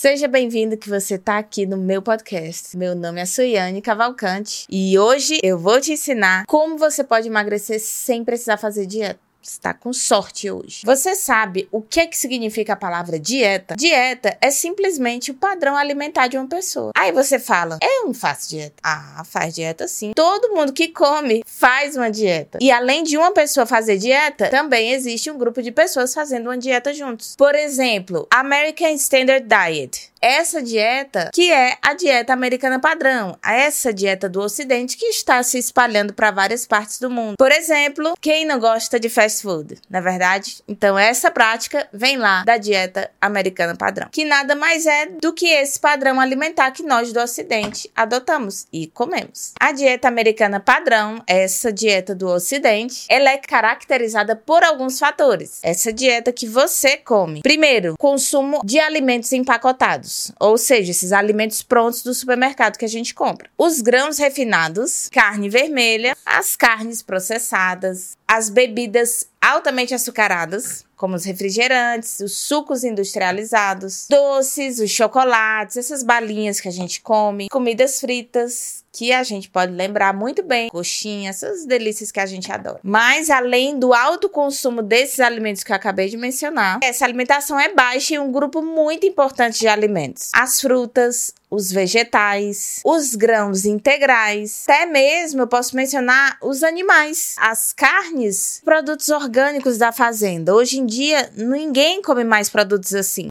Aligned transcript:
Seja 0.00 0.28
bem-vindo 0.28 0.76
que 0.76 0.88
você 0.88 1.16
está 1.16 1.38
aqui 1.38 1.66
no 1.66 1.76
meu 1.76 2.00
podcast. 2.00 2.76
Meu 2.76 2.94
nome 2.94 3.20
é 3.20 3.26
Suiane 3.26 3.82
Cavalcante 3.82 4.64
e 4.70 4.96
hoje 4.96 5.40
eu 5.42 5.58
vou 5.58 5.80
te 5.80 5.90
ensinar 5.90 6.44
como 6.46 6.78
você 6.78 7.02
pode 7.02 7.26
emagrecer 7.26 7.80
sem 7.80 8.24
precisar 8.24 8.58
fazer 8.58 8.86
dieta 8.86 9.18
está 9.42 9.72
com 9.72 9.92
sorte 9.92 10.50
hoje. 10.50 10.82
Você 10.84 11.14
sabe 11.14 11.68
o 11.70 11.80
que 11.80 12.00
é 12.00 12.06
que 12.06 12.16
significa 12.16 12.72
a 12.72 12.76
palavra 12.76 13.18
dieta? 13.18 13.74
Dieta 13.76 14.36
é 14.40 14.50
simplesmente 14.50 15.30
o 15.30 15.34
padrão 15.34 15.76
alimentar 15.76 16.28
de 16.28 16.36
uma 16.36 16.46
pessoa. 16.46 16.92
Aí 16.96 17.12
você 17.12 17.38
fala, 17.38 17.78
eu 17.82 18.06
não 18.06 18.14
faço 18.14 18.50
dieta. 18.50 18.76
Ah, 18.82 19.22
faz 19.24 19.54
dieta 19.54 19.88
sim. 19.88 20.12
Todo 20.14 20.54
mundo 20.54 20.72
que 20.72 20.88
come 20.88 21.42
faz 21.46 21.96
uma 21.96 22.10
dieta. 22.10 22.58
E 22.60 22.70
além 22.70 23.02
de 23.02 23.16
uma 23.16 23.32
pessoa 23.32 23.66
fazer 23.66 23.96
dieta, 23.98 24.48
também 24.48 24.92
existe 24.92 25.30
um 25.30 25.38
grupo 25.38 25.62
de 25.62 25.72
pessoas 25.72 26.12
fazendo 26.12 26.46
uma 26.46 26.58
dieta 26.58 26.92
juntos. 26.92 27.34
Por 27.36 27.54
exemplo, 27.54 28.26
American 28.30 28.92
Standard 28.92 29.46
Diet 29.46 30.10
essa 30.20 30.62
dieta 30.62 31.30
que 31.32 31.50
é 31.50 31.76
a 31.82 31.94
dieta 31.94 32.32
americana 32.32 32.80
padrão, 32.80 33.38
essa 33.44 33.92
dieta 33.92 34.28
do 34.28 34.40
ocidente 34.40 34.96
que 34.96 35.06
está 35.06 35.42
se 35.42 35.58
espalhando 35.58 36.12
para 36.12 36.30
várias 36.30 36.66
partes 36.66 36.98
do 36.98 37.10
mundo. 37.10 37.36
Por 37.38 37.52
exemplo, 37.52 38.14
quem 38.20 38.44
não 38.44 38.58
gosta 38.58 38.98
de 38.98 39.08
fast 39.08 39.42
food, 39.42 39.76
na 39.88 39.98
é 39.98 40.02
verdade? 40.02 40.62
Então 40.66 40.98
essa 40.98 41.30
prática 41.30 41.88
vem 41.92 42.16
lá 42.16 42.42
da 42.44 42.56
dieta 42.56 43.10
americana 43.20 43.76
padrão, 43.76 44.08
que 44.10 44.24
nada 44.24 44.54
mais 44.54 44.86
é 44.86 45.06
do 45.06 45.32
que 45.32 45.46
esse 45.46 45.78
padrão 45.78 46.20
alimentar 46.20 46.70
que 46.72 46.82
nós 46.82 47.12
do 47.12 47.20
ocidente 47.20 47.90
adotamos 47.94 48.66
e 48.72 48.88
comemos. 48.88 49.52
A 49.60 49.72
dieta 49.72 50.08
americana 50.08 50.60
padrão, 50.60 51.22
essa 51.26 51.72
dieta 51.72 52.14
do 52.14 52.28
ocidente, 52.28 53.06
ela 53.08 53.30
é 53.30 53.38
caracterizada 53.38 54.34
por 54.34 54.64
alguns 54.64 54.98
fatores. 54.98 55.60
Essa 55.62 55.92
dieta 55.92 56.32
que 56.32 56.46
você 56.46 56.96
come. 56.96 57.40
Primeiro, 57.42 57.94
consumo 57.98 58.60
de 58.64 58.78
alimentos 58.78 59.32
empacotados 59.32 60.07
refinados, 60.08 60.32
ou 60.40 60.56
seja, 60.56 60.90
esses 60.90 61.12
alimentos 61.12 61.62
prontos 61.62 62.02
do 62.02 62.14
supermercado 62.14 62.78
que 62.78 62.84
a 62.84 62.88
gente 62.88 63.14
compra. 63.14 63.50
Os 63.56 63.80
grãos 63.80 64.18
refinados, 64.18 65.08
carne 65.12 65.48
vermelha, 65.48 66.16
as 66.24 66.56
carnes 66.56 67.02
processadas, 67.02 68.16
as 68.28 68.50
bebidas 68.50 69.26
altamente 69.40 69.94
açucaradas, 69.94 70.84
como 70.94 71.14
os 71.14 71.24
refrigerantes, 71.24 72.20
os 72.20 72.36
sucos 72.36 72.84
industrializados, 72.84 74.06
doces, 74.10 74.78
os 74.80 74.90
chocolates, 74.90 75.76
essas 75.76 76.02
balinhas 76.02 76.60
que 76.60 76.68
a 76.68 76.72
gente 76.72 77.00
come, 77.00 77.48
comidas 77.48 78.00
fritas, 78.00 78.84
que 78.92 79.12
a 79.12 79.22
gente 79.22 79.48
pode 79.48 79.72
lembrar 79.72 80.12
muito 80.12 80.42
bem, 80.42 80.68
coxinha, 80.70 81.30
essas 81.30 81.64
delícias 81.64 82.10
que 82.10 82.18
a 82.18 82.26
gente 82.26 82.50
adora. 82.50 82.80
Mas 82.82 83.30
além 83.30 83.78
do 83.78 83.94
alto 83.94 84.28
consumo 84.28 84.82
desses 84.82 85.20
alimentos 85.20 85.62
que 85.62 85.70
eu 85.70 85.76
acabei 85.76 86.08
de 86.08 86.16
mencionar, 86.16 86.80
essa 86.82 87.04
alimentação 87.04 87.58
é 87.58 87.72
baixa 87.72 88.14
em 88.14 88.18
um 88.18 88.32
grupo 88.32 88.60
muito 88.60 89.06
importante 89.06 89.60
de 89.60 89.68
alimentos: 89.68 90.30
as 90.34 90.60
frutas, 90.60 91.32
os 91.50 91.70
vegetais, 91.72 92.80
os 92.84 93.14
grãos 93.14 93.64
integrais, 93.64 94.64
até 94.68 94.86
mesmo 94.86 95.42
eu 95.42 95.46
posso 95.46 95.74
mencionar 95.74 96.38
os 96.42 96.62
animais, 96.62 97.34
as 97.38 97.72
carnes, 97.72 98.60
produtos 98.64 99.08
orgânicos 99.08 99.78
da 99.78 99.92
fazenda. 99.92 100.54
Hoje 100.54 100.78
em 100.78 100.86
dia, 100.86 101.30
ninguém 101.34 102.02
come 102.02 102.24
mais 102.24 102.48
produtos 102.48 102.94
assim 102.94 103.28